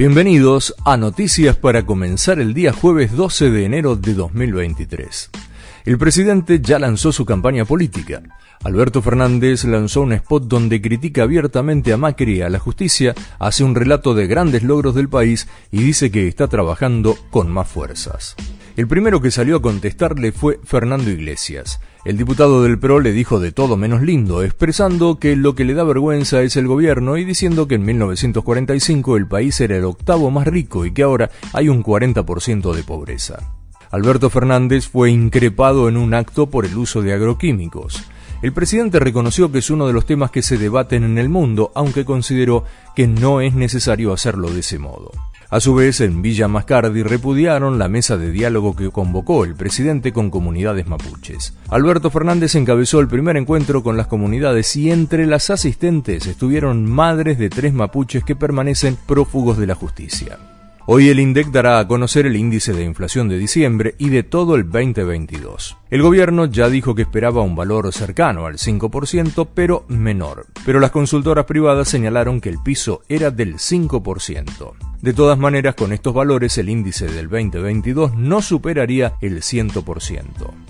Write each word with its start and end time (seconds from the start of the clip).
Bienvenidos 0.00 0.74
a 0.86 0.96
Noticias 0.96 1.56
para 1.56 1.84
comenzar 1.84 2.40
el 2.40 2.54
día 2.54 2.72
jueves 2.72 3.12
12 3.12 3.50
de 3.50 3.66
enero 3.66 3.96
de 3.96 4.14
2023. 4.14 5.28
El 5.84 5.98
presidente 5.98 6.58
ya 6.62 6.78
lanzó 6.78 7.12
su 7.12 7.26
campaña 7.26 7.66
política. 7.66 8.22
Alberto 8.64 9.02
Fernández 9.02 9.64
lanzó 9.64 10.00
un 10.00 10.14
spot 10.14 10.44
donde 10.44 10.80
critica 10.80 11.24
abiertamente 11.24 11.92
a 11.92 11.98
Macri 11.98 12.38
y 12.38 12.40
a 12.40 12.48
la 12.48 12.58
justicia, 12.58 13.14
hace 13.38 13.62
un 13.62 13.74
relato 13.74 14.14
de 14.14 14.26
grandes 14.26 14.62
logros 14.62 14.94
del 14.94 15.10
país 15.10 15.48
y 15.70 15.82
dice 15.82 16.10
que 16.10 16.28
está 16.28 16.48
trabajando 16.48 17.18
con 17.28 17.50
más 17.50 17.68
fuerzas. 17.68 18.36
El 18.80 18.88
primero 18.88 19.20
que 19.20 19.30
salió 19.30 19.56
a 19.56 19.60
contestarle 19.60 20.32
fue 20.32 20.58
Fernando 20.64 21.10
Iglesias. 21.10 21.80
El 22.06 22.16
diputado 22.16 22.62
del 22.62 22.78
PRO 22.78 23.00
le 23.00 23.12
dijo 23.12 23.38
de 23.38 23.52
todo 23.52 23.76
menos 23.76 24.00
lindo, 24.00 24.42
expresando 24.42 25.18
que 25.18 25.36
lo 25.36 25.54
que 25.54 25.66
le 25.66 25.74
da 25.74 25.84
vergüenza 25.84 26.40
es 26.40 26.56
el 26.56 26.66
gobierno 26.66 27.18
y 27.18 27.26
diciendo 27.26 27.68
que 27.68 27.74
en 27.74 27.84
1945 27.84 29.18
el 29.18 29.26
país 29.28 29.60
era 29.60 29.76
el 29.76 29.84
octavo 29.84 30.30
más 30.30 30.46
rico 30.46 30.86
y 30.86 30.92
que 30.92 31.02
ahora 31.02 31.30
hay 31.52 31.68
un 31.68 31.84
40% 31.84 32.72
de 32.72 32.82
pobreza. 32.82 33.52
Alberto 33.90 34.30
Fernández 34.30 34.88
fue 34.88 35.10
increpado 35.10 35.90
en 35.90 35.98
un 35.98 36.14
acto 36.14 36.48
por 36.48 36.64
el 36.64 36.78
uso 36.78 37.02
de 37.02 37.12
agroquímicos. 37.12 38.02
El 38.40 38.54
presidente 38.54 38.98
reconoció 38.98 39.52
que 39.52 39.58
es 39.58 39.68
uno 39.68 39.86
de 39.88 39.92
los 39.92 40.06
temas 40.06 40.30
que 40.30 40.40
se 40.40 40.56
debaten 40.56 41.04
en 41.04 41.18
el 41.18 41.28
mundo, 41.28 41.70
aunque 41.74 42.06
consideró 42.06 42.64
que 42.96 43.06
no 43.06 43.42
es 43.42 43.52
necesario 43.52 44.14
hacerlo 44.14 44.48
de 44.48 44.60
ese 44.60 44.78
modo. 44.78 45.10
A 45.50 45.58
su 45.58 45.74
vez, 45.74 46.00
en 46.00 46.22
Villa 46.22 46.46
Mascardi 46.46 47.02
repudiaron 47.02 47.80
la 47.80 47.88
mesa 47.88 48.16
de 48.16 48.30
diálogo 48.30 48.76
que 48.76 48.90
convocó 48.90 49.44
el 49.44 49.56
presidente 49.56 50.12
con 50.12 50.30
comunidades 50.30 50.86
mapuches. 50.86 51.54
Alberto 51.68 52.08
Fernández 52.08 52.54
encabezó 52.54 53.00
el 53.00 53.08
primer 53.08 53.36
encuentro 53.36 53.82
con 53.82 53.96
las 53.96 54.06
comunidades 54.06 54.76
y 54.76 54.92
entre 54.92 55.26
las 55.26 55.50
asistentes 55.50 56.28
estuvieron 56.28 56.88
madres 56.88 57.36
de 57.36 57.50
tres 57.50 57.72
mapuches 57.74 58.22
que 58.22 58.36
permanecen 58.36 58.96
prófugos 59.08 59.58
de 59.58 59.66
la 59.66 59.74
justicia. 59.74 60.38
Hoy 60.86 61.08
el 61.08 61.18
INDEC 61.18 61.48
dará 61.48 61.80
a 61.80 61.88
conocer 61.88 62.26
el 62.26 62.36
índice 62.36 62.72
de 62.72 62.84
inflación 62.84 63.28
de 63.28 63.36
diciembre 63.36 63.96
y 63.98 64.08
de 64.08 64.22
todo 64.22 64.54
el 64.54 64.70
2022. 64.70 65.76
El 65.90 66.02
gobierno 66.02 66.46
ya 66.46 66.68
dijo 66.68 66.94
que 66.94 67.02
esperaba 67.02 67.42
un 67.42 67.56
valor 67.56 67.92
cercano 67.92 68.46
al 68.46 68.58
5%, 68.58 69.48
pero 69.52 69.84
menor. 69.88 70.46
Pero 70.64 70.78
las 70.78 70.92
consultoras 70.92 71.44
privadas 71.46 71.88
señalaron 71.88 72.40
que 72.40 72.50
el 72.50 72.58
piso 72.62 73.02
era 73.08 73.32
del 73.32 73.56
5%. 73.56 74.89
De 75.02 75.14
todas 75.14 75.38
maneras, 75.38 75.76
con 75.76 75.94
estos 75.94 76.12
valores 76.12 76.58
el 76.58 76.68
índice 76.68 77.06
del 77.06 77.30
2022 77.30 78.16
no 78.16 78.42
superaría 78.42 79.14
el 79.22 79.40
100%. 79.40 80.24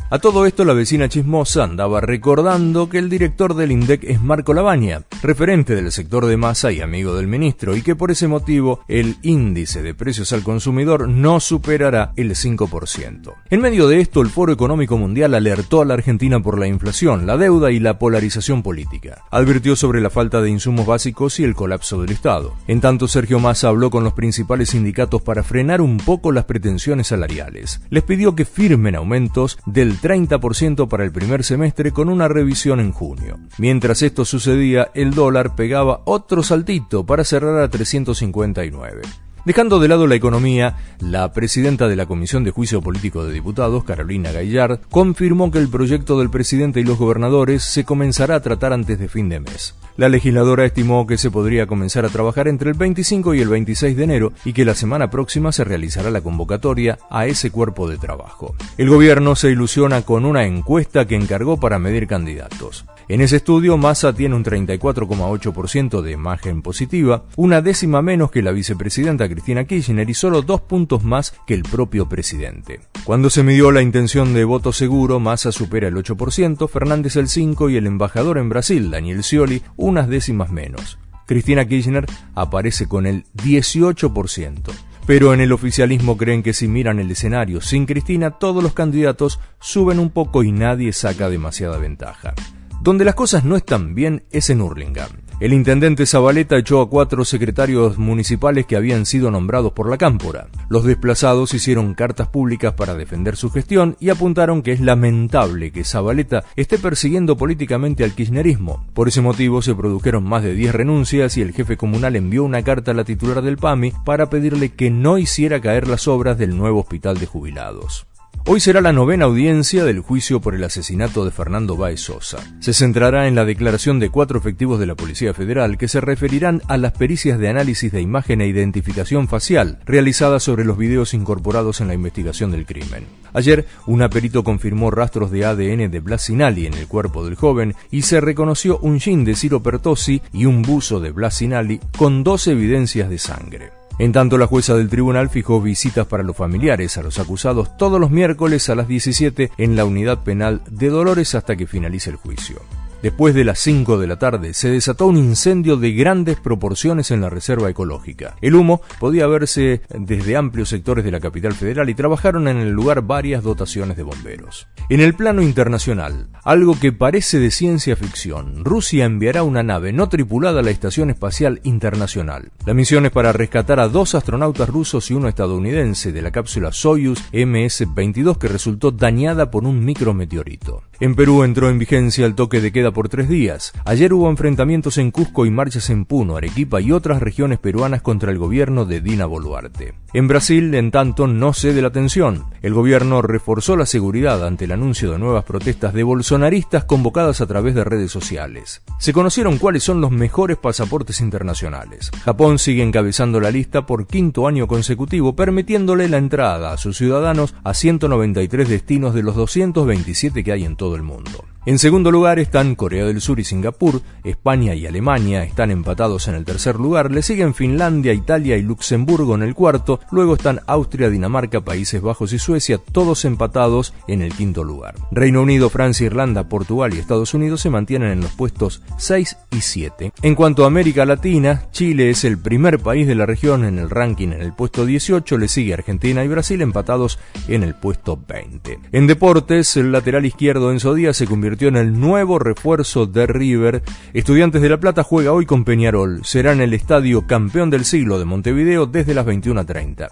A 0.09 0.19
todo 0.21 0.47
esto 0.47 0.65
la 0.65 0.73
vecina 0.73 1.09
chismosa 1.09 1.65
andaba 1.65 2.01
recordando 2.01 2.89
que 2.89 2.99
el 2.99 3.09
director 3.09 3.55
del 3.55 3.73
INDEC 3.73 4.05
es 4.05 4.23
Marco 4.23 4.55
Labaña, 4.55 5.03
referente 5.21 5.75
del 5.75 5.91
sector 5.91 6.27
de 6.27 6.37
masa 6.37 6.71
y 6.71 6.81
amigo 6.81 7.17
del 7.17 7.27
ministro, 7.27 7.75
y 7.75 7.83
que 7.83 7.97
por 7.97 8.13
ese 8.13 8.29
motivo 8.29 8.81
el 8.87 9.17
índice 9.23 9.83
de 9.83 9.95
precios 9.95 10.33
al 10.33 10.45
consumidor 10.45 11.09
no 11.09 11.41
superará 11.41 12.13
el 12.15 12.31
5%. 12.31 13.35
En 13.51 13.61
medio 13.61 13.89
de 13.89 14.01
esto, 14.01 14.21
el 14.21 14.31
Foro 14.31 14.53
Económico 14.53 14.97
Mundial 14.97 15.35
alertó 15.35 15.81
a 15.81 15.85
la 15.85 15.95
Argentina 15.95 16.41
por 16.41 16.57
la 16.57 16.69
inflación, 16.69 17.27
la 17.27 17.37
deuda 17.37 17.73
y 17.73 17.81
la 17.81 17.99
polarización 17.99 18.63
política. 18.63 19.25
Advirtió 19.33 19.75
sobre 19.75 20.01
la 20.01 20.11
falta 20.11 20.41
de 20.41 20.51
insumos 20.51 20.87
básicos 20.87 21.41
y 21.41 21.45
el 21.45 21.57
colapso 21.57 22.01
del 22.01 22.13
Estado. 22.13 22.55
En 22.69 22.81
tanto, 22.81 23.09
Sergio 23.09 23.41
Massa 23.41 23.69
habló 23.69 23.91
con 23.91 24.05
los 24.05 24.20
principales 24.21 24.69
sindicatos 24.69 25.23
para 25.23 25.43
frenar 25.43 25.81
un 25.81 25.97
poco 25.97 26.31
las 26.31 26.45
pretensiones 26.45 27.07
salariales. 27.07 27.81
Les 27.89 28.03
pidió 28.03 28.35
que 28.35 28.45
firmen 28.45 28.95
aumentos 28.95 29.59
del 29.65 29.99
30% 29.99 30.89
para 30.89 31.05
el 31.05 31.11
primer 31.11 31.43
semestre 31.43 31.91
con 31.91 32.11
una 32.11 32.29
revisión 32.29 32.81
en 32.81 32.93
junio. 32.93 33.39
Mientras 33.57 34.03
esto 34.03 34.27
sucedía, 34.27 34.91
el 34.93 35.15
dólar 35.15 35.55
pegaba 35.55 36.03
otro 36.05 36.43
saltito 36.43 37.07
para 37.07 37.25
cerrar 37.25 37.63
a 37.63 37.71
359. 37.71 39.01
Dejando 39.45 39.79
de 39.79 39.89
lado 39.89 40.07
la 40.07 40.17
economía, 40.17 40.77
la 41.01 41.33
presidenta 41.33 41.89
de 41.89 41.97
la 41.97 42.05
Comisión 42.05 42.45
de 42.45 42.51
Juicio 42.51 42.83
Político 42.83 43.25
de 43.25 43.33
Diputados, 43.33 43.85
Carolina 43.85 44.33
Gaillard, 44.33 44.81
confirmó 44.91 45.51
que 45.51 45.59
el 45.59 45.71
proyecto 45.71 46.19
del 46.19 46.29
presidente 46.29 46.81
y 46.81 46.85
los 46.85 46.99
gobernadores 46.99 47.63
se 47.63 47.85
comenzará 47.85 48.35
a 48.35 48.43
tratar 48.43 48.75
antes 48.75 48.99
de 48.99 49.09
fin 49.09 49.31
de 49.31 49.41
mes. 49.41 49.75
La 49.97 50.09
legisladora 50.09 50.65
estimó 50.65 51.07
que 51.07 51.19
se 51.19 51.31
podría 51.31 51.67
comenzar 51.67 52.05
a 52.05 52.11
trabajar 52.11 52.49
entre 52.49 52.71
el 52.71 52.77
25 52.77 53.35
y 53.35 53.41
el 53.41 53.49
26 53.49 53.97
de 53.97 54.05
enero 54.05 54.33
y 54.45 54.53
que 54.53 54.65
la 54.65 54.75
semana 54.75 55.11
próxima 55.11 55.53
se 55.53 55.65
realizará 55.65 56.11
la 56.11 56.21
convocatoria 56.21 56.99
a 57.11 57.27
ese 57.27 57.51
cuerpo 57.51 57.89
de 57.89 57.99
trabajo. 57.99 58.55
El 58.79 58.89
gobierno 58.89 59.37
se 59.37 59.51
ilusiona 59.51 60.03
con 60.03 60.25
una 60.25 60.45
encuesta 60.45 61.07
que 61.07 61.17
encargó 61.17 61.59
para 61.59 61.79
medir 61.79 62.07
candidatos. 62.07 62.87
En 63.09 63.21
ese 63.21 63.37
estudio, 63.37 63.77
Massa 63.77 64.13
tiene 64.13 64.37
un 64.37 64.45
34,8% 64.45 66.01
de 66.01 66.13
imagen 66.13 66.63
positiva, 66.63 67.25
una 67.37 67.61
décima 67.61 68.03
menos 68.03 68.31
que 68.31 68.41
la 68.41 68.53
vicepresidenta 68.53 69.29
Cristina 69.31 69.65
Kirchner 69.65 70.11
y 70.11 70.15
solo 70.15 70.43
dos 70.43 70.61
puntos 70.61 71.05
más 71.05 71.35
que 71.47 71.55
el 71.55 71.63
propio 71.63 72.09
presidente. 72.09 72.81
Cuando 73.05 73.31
se 73.31 73.43
midió 73.43 73.73
la 73.73 73.81
intención 73.81 74.35
de 74.35 74.45
voto 74.45 74.73
seguro, 74.73 75.21
Massa 75.21 75.53
supera 75.53 75.89
el 75.89 75.95
8%, 75.95 76.69
Fernández 76.69 77.17
el 77.17 77.29
5% 77.29 77.73
y 77.73 77.77
el 77.77 77.87
embajador 77.87 78.37
en 78.37 78.49
Brasil, 78.49 78.91
Daniel 78.91 79.23
Scioli, 79.23 79.63
unas 79.77 80.09
décimas 80.09 80.51
menos. 80.51 80.99
Cristina 81.27 81.65
Kirchner 81.65 82.07
aparece 82.35 82.89
con 82.89 83.07
el 83.07 83.25
18%. 83.37 84.73
Pero 85.07 85.33
en 85.33 85.41
el 85.41 85.53
oficialismo 85.53 86.17
creen 86.17 86.43
que 86.43 86.53
si 86.53 86.69
miran 86.69 86.99
el 86.99 87.11
escenario 87.11 87.61
sin 87.61 87.87
Cristina, 87.87 88.33
todos 88.33 88.63
los 88.63 88.75
candidatos 88.75 89.41
suben 89.59 89.99
un 89.99 90.11
poco 90.11 90.43
y 90.43 90.53
nadie 90.53 90.93
saca 90.93 91.29
demasiada 91.29 91.79
ventaja. 91.79 92.35
Donde 92.81 93.05
las 93.05 93.15
cosas 93.15 93.45
no 93.45 93.57
están 93.57 93.95
bien 93.95 94.25
es 94.31 94.51
en 94.51 94.61
Hurlingham. 94.61 95.11
El 95.41 95.55
intendente 95.55 96.05
Zabaleta 96.05 96.59
echó 96.59 96.83
a 96.83 96.91
cuatro 96.91 97.25
secretarios 97.25 97.97
municipales 97.97 98.67
que 98.67 98.77
habían 98.77 99.07
sido 99.07 99.31
nombrados 99.31 99.73
por 99.73 99.89
la 99.89 99.97
Cámpora. 99.97 100.49
Los 100.69 100.85
desplazados 100.85 101.55
hicieron 101.55 101.95
cartas 101.95 102.29
públicas 102.29 102.75
para 102.75 102.95
defender 102.95 103.37
su 103.37 103.51
gestión 103.51 103.97
y 104.01 104.11
apuntaron 104.11 104.61
que 104.61 104.73
es 104.73 104.81
lamentable 104.81 105.73
que 105.73 105.83
Zabaleta 105.83 106.45
esté 106.57 106.77
persiguiendo 106.77 107.39
políticamente 107.39 108.05
al 108.05 108.15
kirchnerismo. 108.15 108.85
Por 108.93 109.09
ese 109.09 109.23
motivo 109.23 109.63
se 109.63 109.75
produjeron 109.75 110.25
más 110.25 110.43
de 110.43 110.53
10 110.53 110.75
renuncias 110.75 111.39
y 111.39 111.41
el 111.41 111.55
jefe 111.55 111.79
comunal 111.79 112.17
envió 112.17 112.45
una 112.45 112.63
carta 112.63 112.91
a 112.91 112.95
la 112.95 113.05
titular 113.05 113.41
del 113.41 113.57
PAMI 113.57 113.95
para 114.05 114.29
pedirle 114.29 114.75
que 114.75 114.91
no 114.91 115.17
hiciera 115.17 115.63
caer 115.63 115.89
las 115.89 116.07
obras 116.07 116.37
del 116.37 116.55
nuevo 116.55 116.81
hospital 116.81 117.17
de 117.17 117.25
jubilados. 117.25 118.10
Hoy 118.47 118.59
será 118.59 118.81
la 118.81 118.95
novena 118.95 119.27
audiencia 119.27 119.85
del 119.85 120.01
juicio 120.01 120.41
por 120.41 120.55
el 120.55 120.65
asesinato 120.65 121.27
de 121.27 121.31
Fernando 121.31 121.77
Baez 121.77 122.01
Sosa. 122.01 122.39
Se 122.61 122.73
centrará 122.73 123.29
en 123.29 123.35
la 123.35 123.45
declaración 123.45 124.01
de 124.01 124.09
cuatro 124.09 124.39
efectivos 124.39 124.81
de 124.81 124.87
la 124.87 124.95
Policía 124.95 125.35
Federal 125.35 125.77
que 125.77 125.89
se 125.89 126.01
referirán 126.01 126.63
a 126.67 126.79
las 126.79 126.93
pericias 126.93 127.39
de 127.39 127.51
análisis 127.51 127.93
de 127.93 128.01
imagen 128.01 128.41
e 128.41 128.47
identificación 128.47 129.29
facial 129.29 129.79
realizadas 129.85 130.43
sobre 130.43 130.65
los 130.65 130.79
videos 130.79 131.13
incorporados 131.13 131.83
en 131.83 131.89
la 131.89 131.95
investigación 131.95 132.51
del 132.51 132.65
crimen. 132.65 133.05
Ayer, 133.35 133.67
un 133.87 134.01
perito 134.09 134.43
confirmó 134.43 134.91
rastros 134.91 135.31
de 135.31 135.45
ADN 135.45 135.91
de 135.91 136.01
Blasinali 136.01 136.67
en 136.67 136.75
el 136.75 136.89
cuerpo 136.89 137.25
del 137.25 137.35
joven 137.35 137.75
y 137.91 138.03
se 138.03 138.23
reconoció 138.23 138.79
un 138.79 138.99
jean 138.99 139.25
de 139.25 139.37
Ciro 139.37 139.63
Pertossi 139.63 140.23
y 140.33 140.47
un 140.47 140.63
buzo 140.63 140.99
de 140.99 141.13
Blasinali 141.13 141.79
con 141.97 142.25
dos 142.25 142.47
evidencias 142.47 143.11
de 143.11 143.19
sangre. 143.19 143.80
En 144.01 144.13
tanto, 144.13 144.39
la 144.39 144.47
jueza 144.47 144.75
del 144.75 144.89
tribunal 144.89 145.29
fijó 145.29 145.61
visitas 145.61 146.07
para 146.07 146.23
los 146.23 146.35
familiares 146.35 146.97
a 146.97 147.03
los 147.03 147.19
acusados 147.19 147.77
todos 147.77 148.01
los 148.01 148.11
miércoles 148.11 148.71
a 148.71 148.75
las 148.75 148.89
17 148.89 149.53
en 149.59 149.77
la 149.77 149.85
unidad 149.85 150.21
penal 150.25 150.63
de 150.71 150.89
Dolores 150.89 151.35
hasta 151.35 151.55
que 151.55 151.67
finalice 151.67 152.09
el 152.09 152.17
juicio. 152.17 152.63
Después 153.03 153.35
de 153.35 153.45
las 153.45 153.59
5 153.61 153.99
de 153.99 154.07
la 154.07 154.19
tarde 154.19 154.53
se 154.53 154.69
desató 154.69 155.07
un 155.07 155.17
incendio 155.17 155.79
de 155.79 155.93
grandes 155.93 156.39
proporciones 156.39 157.11
en 157.11 157.23
la 157.23 157.31
reserva 157.31 157.71
ecológica. 157.71 158.37
El 158.43 158.55
humo 158.55 158.83
podía 158.99 159.27
verse 159.27 159.81
desde 159.89 160.37
amplios 160.37 160.69
sectores 160.69 161.03
de 161.03 161.11
la 161.11 161.19
capital 161.19 161.55
federal 161.55 161.89
y 161.89 161.95
trabajaron 161.95 162.47
en 162.47 162.59
el 162.59 162.73
lugar 162.73 163.01
varias 163.01 163.43
dotaciones 163.43 163.97
de 163.97 164.03
bomberos. 164.03 164.69
En 164.91 165.01
el 165.01 165.15
plano 165.15 165.41
internacional, 165.41 166.29
algo 166.45 166.79
que 166.79 166.93
parece 166.93 167.39
de 167.39 167.51
ciencia 167.51 167.97
ficción, 167.97 168.67
Rusia 168.67 169.07
enviará 169.07 169.45
una 169.45 169.63
nave 169.63 169.95
no 169.95 170.11
tripulada 170.11 170.61
a 170.61 170.63
la 170.63 170.71
Estación 170.71 171.09
Espacial 171.09 171.61
Internacional. 171.63 172.51
La 172.67 172.75
misión 172.75 173.07
es 173.07 173.13
para 173.13 173.33
rescatar 173.33 173.81
a 173.81 173.89
dos 173.89 174.15
astronautas 174.15 174.69
rusos 174.69 175.11
y 175.11 175.15
uno 175.15 175.29
estadounidense 175.29 176.13
de 176.13 176.21
la 176.21 176.33
cápsula 176.33 176.71
Soyuz 176.71 177.23
MS-22 177.33 178.37
que 178.37 178.49
resultó 178.49 178.91
dañada 178.91 179.51
por 179.51 179.65
un 179.65 179.83
micrometeorito. 179.87 180.83
En 181.01 181.15
Perú 181.15 181.45
entró 181.45 181.71
en 181.71 181.79
vigencia 181.79 182.27
el 182.27 182.35
toque 182.35 182.61
de 182.61 182.73
queda 182.73 182.90
por 182.93 183.09
tres 183.09 183.29
días. 183.29 183.73
Ayer 183.85 184.13
hubo 184.13 184.29
enfrentamientos 184.29 184.99
en 184.99 185.11
Cusco 185.11 185.47
y 185.47 185.51
marchas 185.51 185.91
en 185.91 186.05
Puno, 186.05 186.37
Arequipa 186.37 186.81
y 186.81 186.93
otras 186.93 187.21
regiones 187.21 187.59
peruanas 187.59 188.03
contra 188.03 188.31
el 188.31 188.39
gobierno 188.39 188.85
de 188.85 189.01
Dina 189.01 189.27
Boluarte. 189.27 189.95
En 190.13 190.29
Brasil, 190.29 190.75
en 190.75 190.91
tanto, 190.91 191.27
no 191.27 191.53
cede 191.53 191.83
la 191.83 191.91
tensión. 191.91 192.45
El 192.63 192.75
gobierno 192.75 193.23
reforzó 193.23 193.75
la 193.75 193.87
seguridad 193.87 194.47
ante 194.47 194.67
el 194.67 194.73
anuncio 194.73 195.11
de 195.11 195.19
nuevas 195.19 195.45
protestas 195.45 195.95
de 195.95 196.03
bolsonaristas 196.03 196.85
convocadas 196.85 197.41
a 197.41 197.47
través 197.47 197.75
de 197.75 197.85
redes 197.85 198.13
sociales. 198.13 198.83
Se 198.99 199.15
conocieron 199.15 199.57
cuáles 199.57 199.83
son 199.83 200.03
los 200.03 200.11
mejores 200.11 200.59
pasaportes 200.59 201.21
internacionales. 201.21 202.11
Japón 202.23 202.59
sigue 202.59 202.83
encabezando 202.83 203.41
la 203.41 203.51
lista 203.51 203.87
por 203.87 204.07
quinto 204.07 204.47
año 204.47 204.67
consecutivo, 204.67 205.35
permitiéndole 205.35 206.09
la 206.09 206.19
entrada 206.19 206.73
a 206.73 206.77
sus 206.77 206.99
ciudadanos 206.99 207.55
a 207.65 207.73
193 207.73 208.69
destinos 208.69 209.15
de 209.15 209.23
los 209.23 209.37
227 209.37 210.45
que 210.45 210.53
hay 210.53 210.65
en 210.65 210.77
todo 210.77 210.97
el 210.97 211.03
mundo. 211.03 211.45
En 211.67 211.79
segundo 211.79 212.11
lugar 212.11 212.39
están 212.39 212.75
Corea 212.75 213.05
del 213.05 213.21
Sur 213.21 213.39
y 213.39 213.45
Singapur, 213.45 214.01
España 214.25 214.75
y 214.75 214.87
Alemania 214.87 215.45
están 215.45 215.71
empatados 215.71 216.27
en 216.27 216.35
el 216.35 216.47
tercer 216.47 216.77
lugar, 216.77 217.11
le 217.11 217.21
siguen 217.21 217.53
Finlandia, 217.53 218.15
Italia 218.15 218.57
y 218.57 218.63
Luxemburgo 218.63 219.35
en 219.35 219.43
el 219.43 219.55
cuarto, 219.55 220.01
luego 220.11 220.37
están 220.37 220.61
Austria, 220.67 221.11
Dinamarca, 221.11 221.61
Países 221.61 222.01
Bajos 222.01 222.33
y 222.33 222.39
Suecia, 222.51 222.79
todos 222.79 223.25
empatados 223.25 223.95
en 224.09 224.23
el 224.23 224.35
quinto 224.35 224.65
lugar. 224.65 224.97
Reino 225.13 225.41
Unido, 225.41 225.71
Francia, 225.71 226.07
Irlanda, 226.07 226.49
Portugal 226.49 226.93
y 226.93 226.99
Estados 226.99 227.33
Unidos 227.33 227.61
se 227.61 227.71
mantienen 227.71 228.11
en 228.11 228.21
los 228.23 228.33
puestos 228.33 228.83
6 228.99 229.37
y 229.53 229.61
7. 229.61 230.13
En 230.23 230.35
cuanto 230.35 230.65
a 230.65 230.67
América 230.67 231.05
Latina, 231.05 231.69
Chile 231.71 232.11
es 232.11 232.25
el 232.25 232.39
primer 232.39 232.81
país 232.81 233.07
de 233.07 233.15
la 233.15 233.25
región 233.25 233.65
en 233.65 233.79
el 233.79 233.89
ranking 233.89 234.33
en 234.33 234.43
el 234.43 234.53
puesto 234.53 234.85
18, 234.85 235.39
le 235.39 235.47
sigue 235.47 235.75
Argentina 235.75 236.25
y 236.25 236.29
Brasil 236.29 236.61
empatados 236.61 237.21
en 237.47 237.63
el 237.63 237.77
puesto 237.77 238.19
20. 238.27 238.81
En 238.91 239.07
deportes, 239.07 239.77
el 239.77 239.93
lateral 239.93 240.27
izquierdo 240.27 240.73
Enzo 240.73 240.95
Díaz 240.95 241.19
se 241.19 241.29
convirtió 241.29 241.69
en 241.69 241.77
el 241.77 242.01
nuevo 242.01 242.41
refuerzo 242.41 243.07
de 243.07 243.29
River. 243.29 243.85
Estudiantes 244.13 244.61
de 244.61 244.71
La 244.71 244.81
Plata 244.81 245.05
juega 245.05 245.31
hoy 245.31 245.47
con 245.47 245.65
Peñarol. 245.65 246.25
Será 246.25 246.51
en 246.51 246.63
el 246.63 246.75
estadio 246.75 247.29
campeón 247.29 247.71
del 247.71 247.85
siglo 247.85 248.19
de 248.19 248.25
Montevideo 248.25 248.87
desde 248.87 249.15
las 249.15 249.25
21.30. 249.25 250.09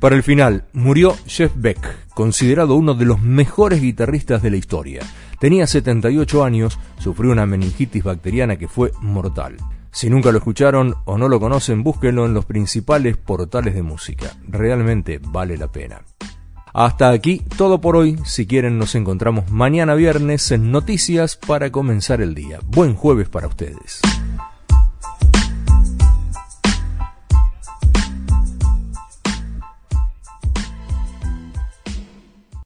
Para 0.00 0.16
el 0.16 0.22
final, 0.22 0.64
murió 0.72 1.14
Jeff 1.26 1.52
Beck, 1.54 2.08
considerado 2.14 2.74
uno 2.74 2.94
de 2.94 3.04
los 3.04 3.20
mejores 3.20 3.82
guitarristas 3.82 4.42
de 4.42 4.50
la 4.50 4.56
historia. 4.56 5.02
Tenía 5.38 5.66
78 5.66 6.42
años, 6.42 6.78
sufrió 6.98 7.32
una 7.32 7.44
meningitis 7.44 8.02
bacteriana 8.02 8.56
que 8.56 8.66
fue 8.66 8.92
mortal. 9.02 9.58
Si 9.92 10.08
nunca 10.08 10.32
lo 10.32 10.38
escucharon 10.38 10.94
o 11.04 11.18
no 11.18 11.28
lo 11.28 11.38
conocen, 11.38 11.82
búsquenlo 11.82 12.24
en 12.24 12.32
los 12.32 12.46
principales 12.46 13.18
portales 13.18 13.74
de 13.74 13.82
música. 13.82 14.32
Realmente 14.48 15.20
vale 15.22 15.58
la 15.58 15.70
pena. 15.70 16.00
Hasta 16.72 17.10
aquí 17.10 17.42
todo 17.58 17.82
por 17.82 17.96
hoy. 17.96 18.16
Si 18.24 18.46
quieren 18.46 18.78
nos 18.78 18.94
encontramos 18.94 19.50
mañana 19.50 19.94
viernes 19.94 20.50
en 20.50 20.70
Noticias 20.70 21.36
para 21.36 21.70
comenzar 21.70 22.22
el 22.22 22.34
día. 22.34 22.60
Buen 22.66 22.94
jueves 22.94 23.28
para 23.28 23.48
ustedes. 23.48 24.00